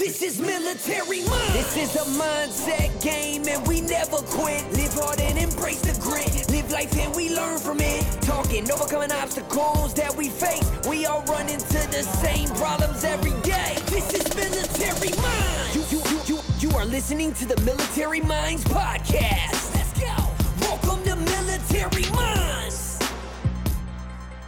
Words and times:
This 0.00 0.22
is 0.22 0.40
military 0.40 1.20
mind. 1.28 1.52
This 1.52 1.76
is 1.76 1.94
a 1.94 2.06
mindset 2.18 3.02
game, 3.02 3.46
and 3.46 3.68
we 3.68 3.82
never 3.82 4.16
quit. 4.32 4.64
Live 4.72 4.94
hard 4.94 5.20
and 5.20 5.36
embrace 5.36 5.82
the 5.82 5.92
grit. 6.00 6.48
Live 6.50 6.72
life 6.72 6.98
and 6.98 7.14
we 7.14 7.36
learn 7.36 7.58
from 7.58 7.80
it. 7.82 8.02
Talking, 8.22 8.64
overcoming 8.72 9.12
obstacles 9.12 9.92
that 9.92 10.16
we 10.16 10.30
face. 10.30 10.64
We 10.88 11.04
all 11.04 11.22
run 11.24 11.50
into 11.50 11.86
the 11.92 12.02
same 12.24 12.48
problems 12.56 13.04
every 13.04 13.38
day. 13.42 13.76
This 13.92 14.10
is 14.14 14.34
military 14.34 15.14
mind. 15.20 15.74
You, 15.74 15.84
you, 15.90 16.02
you, 16.08 16.20
you, 16.24 16.40
you 16.60 16.76
are 16.78 16.86
listening 16.86 17.34
to 17.34 17.44
the 17.44 17.60
Military 17.60 18.22
Minds 18.22 18.64
podcast. 18.64 19.74
Let's 19.74 19.92
go. 20.00 20.16
Welcome 20.62 21.04
to 21.04 21.16
Military 21.16 22.10
Minds. 22.12 22.79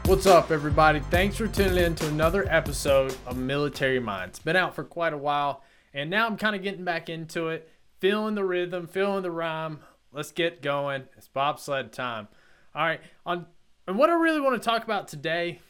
What's 0.07 0.27
up, 0.27 0.50
everybody? 0.50 0.98
Thanks 0.98 1.37
for 1.37 1.46
tuning 1.46 1.85
in 1.85 1.95
to 1.95 2.09
another 2.09 2.45
episode 2.50 3.16
of 3.25 3.37
Military 3.37 4.00
Minds. 4.00 4.40
Been 4.40 4.57
out 4.57 4.75
for 4.75 4.82
quite 4.82 5.13
a 5.13 5.17
while, 5.17 5.63
and 5.94 6.11
now 6.11 6.27
I'm 6.27 6.36
kind 6.36 6.57
of 6.57 6.63
getting 6.63 6.85
back 6.85 7.08
into 7.08 7.49
it, 7.49 7.71
feeling 8.00 8.35
the 8.35 8.44
rhythm, 8.44 8.89
feeling 8.89 9.22
the 9.22 9.30
rhyme. 9.30 9.79
Let's 10.11 10.32
get 10.32 10.61
going. 10.61 11.04
It's 11.17 11.29
bobsled 11.29 11.93
time. 11.93 12.27
All 12.75 12.82
right, 12.85 13.00
on 13.25 13.46
and 13.86 13.96
what 13.96 14.11
I 14.11 14.14
really 14.14 14.41
want 14.41 14.61
to 14.61 14.68
talk 14.68 14.82
about 14.82 15.07
today 15.07 15.61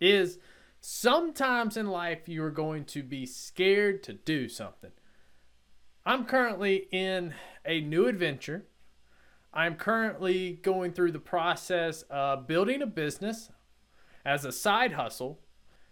is 0.00 0.38
sometimes 0.80 1.76
in 1.76 1.88
life 1.88 2.28
you 2.28 2.44
are 2.44 2.52
going 2.52 2.84
to 2.86 3.02
be 3.02 3.26
scared 3.26 4.04
to 4.04 4.12
do 4.12 4.48
something. 4.48 4.92
I'm 6.06 6.26
currently 6.26 6.86
in 6.92 7.34
a 7.66 7.80
new 7.80 8.06
adventure. 8.06 8.66
I'm 9.52 9.76
currently 9.76 10.60
going 10.62 10.92
through 10.92 11.12
the 11.12 11.18
process 11.18 12.02
of 12.10 12.46
building 12.46 12.82
a 12.82 12.86
business 12.86 13.50
as 14.24 14.44
a 14.44 14.52
side 14.52 14.92
hustle 14.92 15.40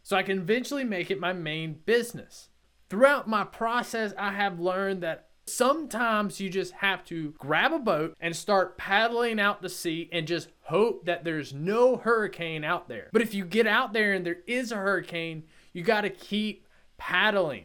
so 0.02 0.16
I 0.16 0.22
can 0.22 0.38
eventually 0.38 0.84
make 0.84 1.10
it 1.10 1.18
my 1.18 1.32
main 1.32 1.80
business. 1.84 2.48
Throughout 2.88 3.28
my 3.28 3.44
process, 3.44 4.12
I 4.16 4.32
have 4.32 4.60
learned 4.60 5.02
that 5.02 5.30
sometimes 5.46 6.40
you 6.40 6.50
just 6.50 6.72
have 6.74 7.04
to 7.06 7.34
grab 7.38 7.72
a 7.72 7.78
boat 7.78 8.16
and 8.20 8.34
start 8.36 8.78
paddling 8.78 9.40
out 9.40 9.62
to 9.62 9.68
sea 9.68 10.08
and 10.12 10.26
just 10.26 10.48
hope 10.62 11.06
that 11.06 11.24
there's 11.24 11.52
no 11.52 11.96
hurricane 11.96 12.64
out 12.64 12.88
there. 12.88 13.08
But 13.12 13.22
if 13.22 13.34
you 13.34 13.44
get 13.44 13.66
out 13.66 13.92
there 13.92 14.12
and 14.12 14.24
there 14.24 14.38
is 14.46 14.70
a 14.70 14.76
hurricane, 14.76 15.44
you 15.72 15.82
got 15.82 16.02
to 16.02 16.10
keep 16.10 16.66
paddling. 16.98 17.64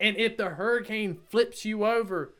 And 0.00 0.16
if 0.16 0.36
the 0.36 0.50
hurricane 0.50 1.18
flips 1.28 1.64
you 1.64 1.84
over, 1.84 2.34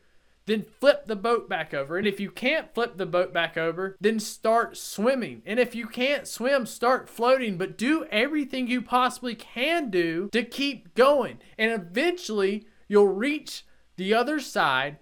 then 0.45 0.65
flip 0.79 1.05
the 1.05 1.15
boat 1.15 1.49
back 1.49 1.73
over. 1.73 1.97
And 1.97 2.07
if 2.07 2.19
you 2.19 2.31
can't 2.31 2.73
flip 2.73 2.97
the 2.97 3.05
boat 3.05 3.33
back 3.33 3.57
over, 3.57 3.95
then 3.99 4.19
start 4.19 4.77
swimming. 4.77 5.41
And 5.45 5.59
if 5.59 5.75
you 5.75 5.87
can't 5.87 6.27
swim, 6.27 6.65
start 6.65 7.09
floating, 7.09 7.57
but 7.57 7.77
do 7.77 8.05
everything 8.11 8.67
you 8.67 8.81
possibly 8.81 9.35
can 9.35 9.89
do 9.89 10.29
to 10.31 10.43
keep 10.43 10.93
going. 10.93 11.39
And 11.57 11.71
eventually, 11.71 12.67
you'll 12.87 13.07
reach 13.07 13.65
the 13.97 14.13
other 14.13 14.39
side. 14.39 14.97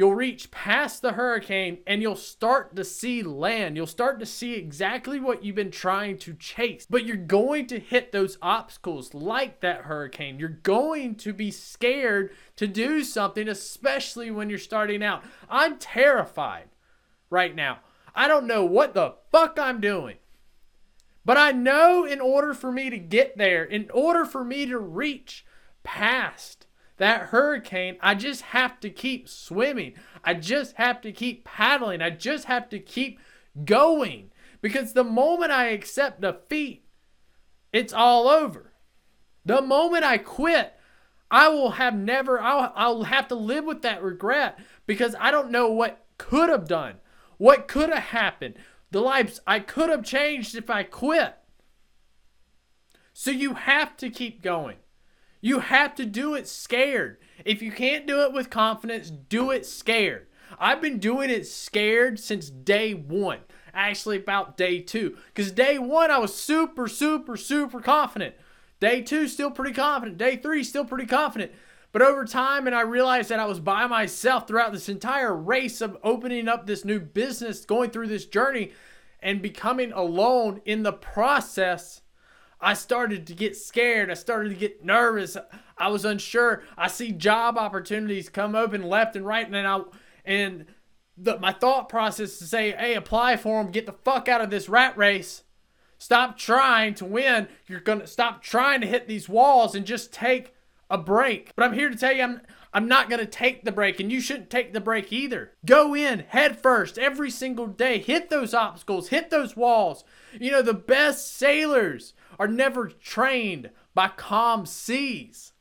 You'll 0.00 0.14
reach 0.14 0.50
past 0.50 1.02
the 1.02 1.12
hurricane 1.12 1.80
and 1.86 2.00
you'll 2.00 2.16
start 2.16 2.74
to 2.74 2.84
see 2.84 3.22
land. 3.22 3.76
You'll 3.76 3.86
start 3.86 4.18
to 4.20 4.24
see 4.24 4.54
exactly 4.54 5.20
what 5.20 5.44
you've 5.44 5.56
been 5.56 5.70
trying 5.70 6.16
to 6.20 6.32
chase. 6.32 6.86
But 6.88 7.04
you're 7.04 7.18
going 7.18 7.66
to 7.66 7.78
hit 7.78 8.10
those 8.10 8.38
obstacles 8.40 9.12
like 9.12 9.60
that 9.60 9.82
hurricane. 9.82 10.38
You're 10.38 10.48
going 10.48 11.16
to 11.16 11.34
be 11.34 11.50
scared 11.50 12.30
to 12.56 12.66
do 12.66 13.04
something, 13.04 13.46
especially 13.46 14.30
when 14.30 14.48
you're 14.48 14.58
starting 14.58 15.02
out. 15.02 15.22
I'm 15.50 15.76
terrified 15.76 16.70
right 17.28 17.54
now. 17.54 17.80
I 18.14 18.26
don't 18.26 18.46
know 18.46 18.64
what 18.64 18.94
the 18.94 19.16
fuck 19.30 19.58
I'm 19.58 19.82
doing. 19.82 20.16
But 21.26 21.36
I 21.36 21.52
know 21.52 22.06
in 22.06 22.22
order 22.22 22.54
for 22.54 22.72
me 22.72 22.88
to 22.88 22.98
get 22.98 23.36
there, 23.36 23.64
in 23.64 23.90
order 23.92 24.24
for 24.24 24.44
me 24.44 24.64
to 24.64 24.78
reach 24.78 25.44
past 25.82 26.64
that 27.00 27.28
hurricane, 27.28 27.96
I 28.02 28.14
just 28.14 28.42
have 28.42 28.78
to 28.80 28.90
keep 28.90 29.26
swimming. 29.26 29.94
I 30.22 30.34
just 30.34 30.76
have 30.76 31.00
to 31.00 31.12
keep 31.12 31.44
paddling. 31.44 32.02
I 32.02 32.10
just 32.10 32.44
have 32.44 32.68
to 32.68 32.78
keep 32.78 33.18
going. 33.64 34.30
Because 34.60 34.92
the 34.92 35.02
moment 35.02 35.50
I 35.50 35.68
accept 35.68 36.20
defeat, 36.20 36.84
it's 37.72 37.94
all 37.94 38.28
over. 38.28 38.74
The 39.46 39.62
moment 39.62 40.04
I 40.04 40.18
quit, 40.18 40.74
I 41.30 41.48
will 41.48 41.72
have 41.72 41.96
never, 41.96 42.38
I'll, 42.38 42.70
I'll 42.76 43.04
have 43.04 43.28
to 43.28 43.34
live 43.34 43.64
with 43.64 43.80
that 43.80 44.02
regret 44.02 44.58
because 44.86 45.14
I 45.18 45.30
don't 45.30 45.50
know 45.50 45.70
what 45.70 46.04
could 46.18 46.50
have 46.50 46.68
done, 46.68 46.96
what 47.38 47.66
could 47.66 47.88
have 47.88 48.04
happened, 48.04 48.56
the 48.90 49.00
lives 49.00 49.40
I 49.46 49.60
could 49.60 49.88
have 49.88 50.04
changed 50.04 50.54
if 50.54 50.68
I 50.68 50.82
quit. 50.82 51.34
So 53.14 53.30
you 53.30 53.54
have 53.54 53.96
to 53.96 54.10
keep 54.10 54.42
going. 54.42 54.76
You 55.40 55.60
have 55.60 55.94
to 55.96 56.04
do 56.04 56.34
it 56.34 56.46
scared. 56.46 57.18
If 57.44 57.62
you 57.62 57.72
can't 57.72 58.06
do 58.06 58.22
it 58.22 58.32
with 58.32 58.50
confidence, 58.50 59.10
do 59.10 59.50
it 59.50 59.64
scared. 59.64 60.26
I've 60.58 60.82
been 60.82 60.98
doing 60.98 61.30
it 61.30 61.46
scared 61.46 62.18
since 62.18 62.50
day 62.50 62.92
one. 62.92 63.38
Actually, 63.72 64.16
about 64.16 64.56
day 64.56 64.80
two. 64.80 65.16
Because 65.26 65.52
day 65.52 65.78
one, 65.78 66.10
I 66.10 66.18
was 66.18 66.34
super, 66.34 66.88
super, 66.88 67.36
super 67.36 67.80
confident. 67.80 68.34
Day 68.80 69.00
two, 69.00 69.28
still 69.28 69.50
pretty 69.50 69.72
confident. 69.72 70.18
Day 70.18 70.36
three, 70.36 70.64
still 70.64 70.84
pretty 70.84 71.06
confident. 71.06 71.52
But 71.92 72.02
over 72.02 72.24
time, 72.24 72.66
and 72.66 72.74
I 72.74 72.82
realized 72.82 73.30
that 73.30 73.40
I 73.40 73.46
was 73.46 73.60
by 73.60 73.86
myself 73.86 74.46
throughout 74.46 74.72
this 74.72 74.88
entire 74.88 75.34
race 75.34 75.80
of 75.80 75.98
opening 76.04 76.48
up 76.48 76.66
this 76.66 76.84
new 76.84 77.00
business, 77.00 77.64
going 77.64 77.90
through 77.90 78.08
this 78.08 78.26
journey, 78.26 78.72
and 79.20 79.42
becoming 79.42 79.92
alone 79.92 80.60
in 80.64 80.82
the 80.82 80.92
process 80.92 82.02
I 82.60 82.74
started 82.74 83.26
to 83.28 83.34
get 83.34 83.56
scared. 83.56 84.10
I 84.10 84.14
started 84.14 84.50
to 84.50 84.54
get 84.54 84.84
nervous. 84.84 85.36
I 85.78 85.88
was 85.88 86.04
unsure. 86.04 86.62
I 86.76 86.88
see 86.88 87.12
job 87.12 87.56
opportunities 87.56 88.28
come 88.28 88.54
open 88.54 88.82
left 88.82 89.16
and 89.16 89.26
right, 89.26 89.46
and 89.46 89.54
then 89.54 89.66
I 89.66 89.82
and 90.24 90.66
the, 91.16 91.38
my 91.38 91.52
thought 91.52 91.88
process 91.88 92.38
to 92.38 92.44
say, 92.44 92.72
"Hey, 92.72 92.94
apply 92.94 93.36
for 93.36 93.62
them. 93.62 93.72
Get 93.72 93.86
the 93.86 93.92
fuck 93.92 94.28
out 94.28 94.40
of 94.40 94.50
this 94.50 94.68
rat 94.68 94.96
race. 94.96 95.44
Stop 95.98 96.38
trying 96.38 96.94
to 96.94 97.04
win. 97.04 97.48
You're 97.66 97.80
gonna 97.80 98.06
stop 98.06 98.42
trying 98.42 98.80
to 98.82 98.86
hit 98.86 99.08
these 99.08 99.28
walls 99.28 99.74
and 99.74 99.86
just 99.86 100.12
take 100.12 100.54
a 100.90 100.98
break." 100.98 101.52
But 101.56 101.64
I'm 101.64 101.74
here 101.74 101.88
to 101.88 101.96
tell 101.96 102.12
you, 102.12 102.22
I'm 102.22 102.40
I'm 102.74 102.88
not 102.88 103.08
gonna 103.08 103.26
take 103.26 103.64
the 103.64 103.72
break, 103.72 104.00
and 104.00 104.12
you 104.12 104.20
shouldn't 104.20 104.50
take 104.50 104.74
the 104.74 104.80
break 104.80 105.10
either. 105.12 105.52
Go 105.64 105.94
in 105.94 106.20
head 106.28 106.58
first 106.58 106.98
every 106.98 107.30
single 107.30 107.66
day. 107.66 107.98
Hit 107.98 108.28
those 108.28 108.52
obstacles. 108.52 109.08
Hit 109.08 109.30
those 109.30 109.56
walls. 109.56 110.04
You 110.38 110.50
know 110.50 110.62
the 110.62 110.74
best 110.74 111.36
sailors 111.36 112.12
are 112.40 112.48
never 112.48 112.88
trained 112.88 113.70
by 113.94 114.08
calm 114.08 114.64
seas. 114.64 115.52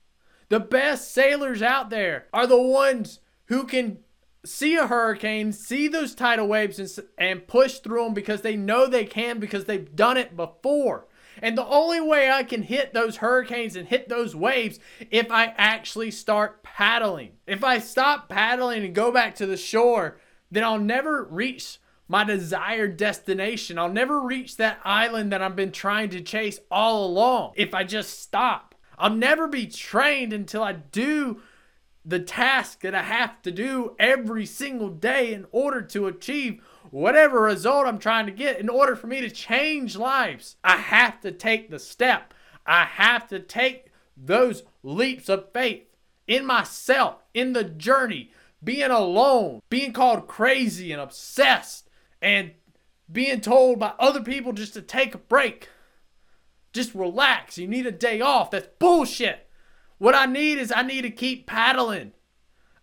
The 0.47 0.61
best 0.61 1.13
sailors 1.13 1.61
out 1.61 1.89
there 1.89 2.27
are 2.33 2.47
the 2.47 2.59
ones 2.59 3.19
who 3.47 3.65
can 3.65 3.99
see 4.45 4.77
a 4.77 4.87
hurricane, 4.87 5.51
see 5.51 5.89
those 5.89 6.15
tidal 6.15 6.47
waves, 6.47 6.79
and, 6.79 7.07
and 7.17 7.47
push 7.47 7.79
through 7.79 8.05
them 8.05 8.13
because 8.13 8.41
they 8.41 8.55
know 8.55 8.87
they 8.87 9.03
can 9.03 9.39
because 9.39 9.65
they've 9.65 9.93
done 9.93 10.15
it 10.15 10.37
before. 10.37 11.05
And 11.41 11.57
the 11.57 11.67
only 11.67 11.99
way 11.99 12.31
I 12.31 12.43
can 12.43 12.63
hit 12.63 12.93
those 12.93 13.17
hurricanes 13.17 13.75
and 13.75 13.87
hit 13.87 14.07
those 14.07 14.35
waves 14.35 14.79
if 15.11 15.29
I 15.31 15.53
actually 15.57 16.11
start 16.11 16.63
paddling. 16.63 17.33
If 17.45 17.63
I 17.63 17.79
stop 17.79 18.29
paddling 18.29 18.85
and 18.85 18.95
go 18.95 19.11
back 19.11 19.35
to 19.35 19.45
the 19.45 19.57
shore, 19.57 20.17
then 20.49 20.63
I'll 20.63 20.79
never 20.79 21.25
reach 21.25 21.79
my 22.09 22.23
desired 22.23 22.97
destination. 22.97 23.77
I'll 23.77 23.87
never 23.87 24.19
reach 24.19 24.57
that 24.57 24.79
island 24.83 25.31
that 25.31 25.43
I've 25.43 25.55
been 25.55 25.71
trying 25.71 26.09
to 26.09 26.21
chase 26.21 26.59
all 26.69 27.05
along 27.05 27.53
if 27.55 27.73
I 27.73 27.83
just 27.83 28.19
stop. 28.19 28.75
I'll 28.97 29.15
never 29.15 29.47
be 29.47 29.67
trained 29.67 30.33
until 30.33 30.63
I 30.63 30.73
do 30.73 31.41
the 32.03 32.19
task 32.19 32.81
that 32.81 32.95
I 32.95 33.03
have 33.03 33.41
to 33.43 33.51
do 33.51 33.95
every 33.99 34.47
single 34.47 34.89
day 34.89 35.33
in 35.33 35.45
order 35.51 35.83
to 35.83 36.07
achieve 36.07 36.61
whatever 36.89 37.41
result 37.41 37.85
I'm 37.85 37.99
trying 37.99 38.25
to 38.25 38.31
get. 38.31 38.59
In 38.59 38.69
order 38.69 38.95
for 38.95 39.05
me 39.05 39.21
to 39.21 39.29
change 39.29 39.95
lives, 39.95 40.55
I 40.63 40.77
have 40.77 41.21
to 41.21 41.31
take 41.31 41.69
the 41.69 41.77
step. 41.77 42.33
I 42.65 42.85
have 42.85 43.27
to 43.27 43.39
take 43.39 43.85
those 44.17 44.63
leaps 44.81 45.29
of 45.29 45.53
faith 45.53 45.83
in 46.27 46.45
myself, 46.45 47.17
in 47.35 47.53
the 47.53 47.63
journey, 47.63 48.31
being 48.63 48.89
alone, 48.89 49.61
being 49.69 49.93
called 49.93 50.27
crazy 50.27 50.91
and 50.91 51.01
obsessed 51.01 51.88
and 52.21 52.51
being 53.11 53.41
told 53.41 53.79
by 53.79 53.93
other 53.99 54.21
people 54.21 54.53
just 54.53 54.73
to 54.73 54.81
take 54.81 55.15
a 55.15 55.19
break. 55.19 55.69
Just 56.73 56.93
relax. 56.93 57.57
You 57.57 57.67
need 57.67 57.87
a 57.87 57.91
day 57.91 58.21
off. 58.21 58.51
That's 58.51 58.67
bullshit. 58.79 59.47
What 59.97 60.15
I 60.15 60.25
need 60.25 60.57
is 60.57 60.71
I 60.75 60.83
need 60.83 61.01
to 61.01 61.09
keep 61.09 61.47
paddling. 61.47 62.13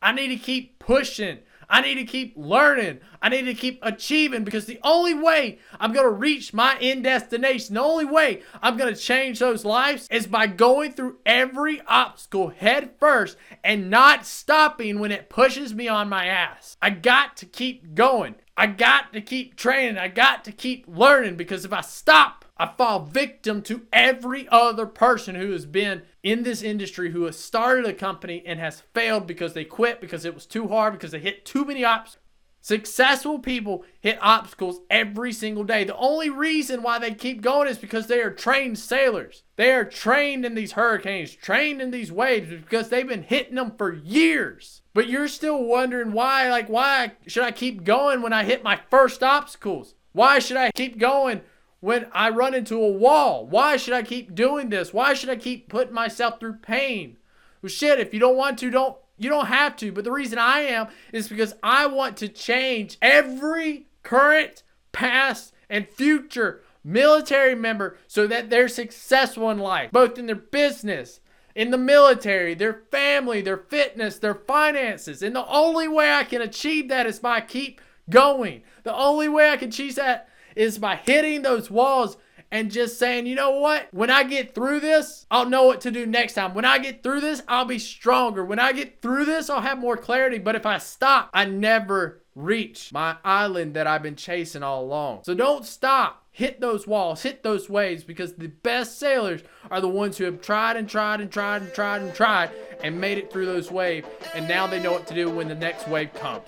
I 0.03 0.13
need 0.13 0.29
to 0.29 0.37
keep 0.37 0.79
pushing. 0.79 1.39
I 1.69 1.81
need 1.81 1.97
to 1.97 2.05
keep 2.05 2.35
learning. 2.37 3.01
I 3.21 3.29
need 3.29 3.43
to 3.43 3.55
keep 3.55 3.79
achieving 3.83 4.45
because 4.45 4.67
the 4.67 4.81
only 4.85 5.15
way 5.15 5.59
I'm 5.81 5.93
going 5.93 6.07
to 6.07 6.11
reach 6.11 6.55
my 6.55 6.77
end 6.81 7.05
destination, 7.05 7.75
the 7.75 7.83
only 7.83 8.05
way 8.05 8.43
I'm 8.63 8.77
going 8.77 8.95
to 8.95 9.01
change 9.01 9.39
those 9.39 9.65
lives 9.65 10.07
is 10.11 10.27
by 10.27 10.47
going 10.47 10.93
through 10.93 11.19
every 11.27 11.81
obstacle 11.87 12.49
head 12.49 12.91
first 12.99 13.37
and 13.65 13.91
not 13.91 14.27
stopping 14.27 14.99
when 14.99 15.13
it 15.13 15.29
pushes 15.29 15.75
me 15.75 15.89
on 15.89 16.09
my 16.09 16.27
ass. 16.27 16.77
I 16.81 16.91
got 16.91 17.37
to 17.39 17.47
keep 17.47 17.95
going. 17.95 18.37
I 18.57 18.67
got 18.67 19.13
to 19.13 19.21
keep 19.21 19.57
training. 19.57 19.99
I 19.99 20.09
got 20.09 20.45
to 20.45 20.53
keep 20.53 20.87
learning 20.89 21.37
because 21.37 21.65
if 21.65 21.73
I 21.73 21.83
stop, 21.83 22.36
I 22.59 22.73
fall 22.77 23.01
victim 23.01 23.61
to 23.63 23.83
every 23.93 24.49
other 24.49 24.87
person 24.87 25.35
who 25.35 25.53
has 25.53 25.67
been 25.67 26.03
in 26.23 26.43
this 26.43 26.63
industry 26.63 27.13
who 27.13 27.25
has 27.25 27.39
started 27.39 27.85
a 27.85 27.93
company 27.93 28.43
and 28.47 28.59
has 28.59 28.83
failed 28.95 29.27
because 29.27 29.53
they 29.53 29.65
quit 29.65 30.01
because 30.01 30.25
it 30.25 30.35
was 30.35 30.47
too 30.47 30.69
hard 30.69 30.95
because 30.95 31.11
they 31.11 31.19
hit 31.19 31.45
too 31.45 31.65
many 31.65 31.85
obstacles. 31.85 32.23
Successful 32.67 33.39
people 33.39 33.85
hit 34.01 34.19
obstacles 34.21 34.81
every 34.91 35.33
single 35.33 35.63
day. 35.63 35.85
The 35.85 35.97
only 35.97 36.31
reason 36.31 36.83
why 36.83 36.99
they 36.99 37.15
keep 37.15 37.41
going 37.41 37.69
is 37.69 37.79
because 37.79 38.09
they 38.09 38.21
are 38.21 38.33
trained 38.33 38.77
sailors. 38.77 39.45
They 39.55 39.71
are 39.71 39.85
trained 39.85 40.45
in 40.45 40.57
these 40.57 40.73
hurricanes, 40.73 41.33
trained 41.37 41.81
in 41.81 41.93
these 41.93 42.11
waves 42.11 42.51
because 42.51 42.89
they've 42.89 43.07
been 43.07 43.23
hitting 43.23 43.55
them 43.55 43.75
for 43.79 43.95
years. 43.95 44.83
But 44.95 45.07
you're 45.07 45.29
still 45.29 45.63
wondering 45.63 46.11
why, 46.11 46.51
like, 46.51 46.69
why 46.69 47.13
should 47.29 47.45
I 47.45 47.53
keep 47.53 47.85
going 47.85 48.21
when 48.21 48.33
I 48.33 48.43
hit 48.43 48.65
my 48.65 48.81
first 48.91 49.23
obstacles? 49.23 49.95
Why 50.11 50.41
should 50.41 50.57
I 50.57 50.73
keep 50.73 50.99
going 50.99 51.43
when 51.87 52.09
I 52.11 52.31
run 52.31 52.53
into 52.53 52.83
a 52.83 52.91
wall? 52.91 53.47
Why 53.47 53.77
should 53.77 53.95
I 53.95 54.03
keep 54.03 54.35
doing 54.35 54.71
this? 54.71 54.93
Why 54.93 55.15
should 55.15 55.31
I 55.31 55.37
keep 55.37 55.69
putting 55.69 55.95
myself 55.95 56.41
through 56.41 56.55
pain? 56.55 57.17
Well, 57.63 57.71
shit, 57.71 58.01
if 58.01 58.13
you 58.13 58.19
don't 58.19 58.37
want 58.37 58.59
to, 58.59 58.71
don't 58.71 58.97
you 59.17 59.31
don't 59.31 59.47
have 59.47 59.77
to, 59.77 59.93
but 59.93 60.03
the 60.03 60.11
reason 60.11 60.37
I 60.37 60.63
am 60.63 60.89
is 61.13 61.29
because 61.29 61.55
I 61.63 61.87
want 61.87 62.17
to 62.17 62.29
change 62.29 62.99
every 63.01 63.87
current, 64.03 64.65
past, 64.91 65.55
and 65.71 65.89
future 65.89 66.63
military 66.83 67.55
member 67.55 67.97
so 68.09 68.27
that 68.27 68.51
they're 68.51 68.67
successful 68.67 69.49
in 69.51 69.61
life, 69.61 69.93
both 69.93 70.19
in 70.19 70.27
their 70.27 70.35
business, 70.35 71.21
in 71.55 71.71
the 71.71 71.79
military, 71.79 72.55
their 72.55 72.83
family, 72.91 73.43
their 73.43 73.59
fitness, 73.59 74.19
their 74.19 74.35
finances. 74.35 75.23
And 75.23 75.37
the 75.37 75.47
only 75.47 75.87
way 75.87 76.13
I 76.13 76.25
can 76.25 76.43
achieve 76.43 76.89
that 76.89 77.07
is 77.07 77.21
by 77.21 77.43
keep 77.43 77.81
going. 78.11 78.65
The 78.83 78.95
only 78.95 79.29
way 79.29 79.51
I 79.51 79.57
can 79.57 79.69
achieve 79.69 79.95
that 79.95 80.29
is 80.57 80.79
by 80.79 80.97
hitting 80.97 81.43
those 81.43 81.71
walls 81.71 82.17
and 82.51 82.71
just 82.71 82.99
saying, 82.99 83.27
you 83.27 83.35
know 83.35 83.59
what? 83.59 83.89
When 83.93 84.11
I 84.11 84.23
get 84.23 84.55
through 84.55 84.81
this, 84.81 85.27
I'll 85.31 85.49
know 85.49 85.65
what 85.65 85.81
to 85.83 85.91
do 85.91 86.07
next 86.07 86.35
time. 86.35 86.55
When 86.55 86.65
I 86.65 86.79
get 86.79 87.03
through 87.03 87.21
this, 87.21 87.43
I'll 87.49 87.65
be 87.65 87.79
stronger. 87.79 88.45
When 88.45 88.59
I 88.59 88.73
get 88.73 89.03
through 89.03 89.25
this, 89.25 89.51
I'll 89.51 89.61
have 89.61 89.79
more 89.79 89.97
clarity. 89.97 90.39
But 90.39 90.55
if 90.55 90.65
I 90.65 90.79
stop, 90.79 91.31
I 91.35 91.45
never 91.45 92.23
reach 92.35 92.93
my 92.93 93.17
island 93.25 93.75
that 93.75 93.87
I've 93.87 94.03
been 94.03 94.17
chasing 94.17 94.63
all 94.63 94.85
along. 94.85 95.25
So 95.25 95.35
don't 95.35 95.65
stop. 95.65 96.23
Hit 96.31 96.61
those 96.61 96.87
walls, 96.87 97.23
hit 97.23 97.43
those 97.43 97.71
waves 97.71 98.05
because 98.05 98.35
the 98.35 98.49
best 98.49 98.99
sailors 98.99 99.43
are 99.71 99.81
the 99.81 99.89
ones 99.89 100.19
who 100.19 100.25
have 100.25 100.43
tried 100.43 100.77
and 100.77 100.87
tried 100.87 101.23
and 101.23 101.33
tried 101.33 101.63
and 101.63 101.73
tried 101.73 102.03
and 102.03 102.15
tried 102.15 102.51
and 102.85 103.01
made 103.01 103.17
it 103.17 103.33
through 103.33 103.47
those 103.47 103.71
waves. 103.71 104.07
And 104.35 104.47
now 104.47 104.67
they 104.67 104.83
know 104.83 104.93
what 104.93 105.07
to 105.07 105.15
do 105.15 105.31
when 105.31 105.49
the 105.49 105.55
next 105.55 105.89
wave 105.89 106.13
comes. 106.13 106.45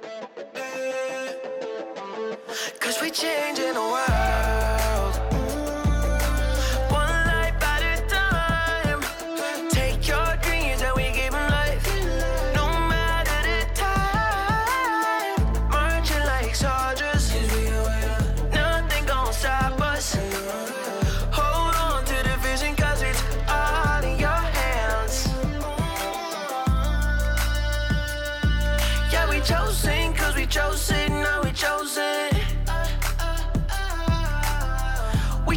Cause 2.88 3.02
we 3.02 3.10
changing 3.10 3.74
the 3.74 3.82
world. 3.82 4.37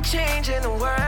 Changing 0.03 0.61
the 0.61 0.69
world 0.69 1.00